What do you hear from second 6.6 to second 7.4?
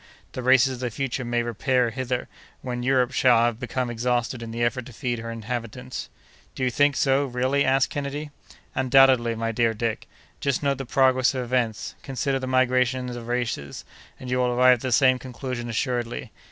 you think so,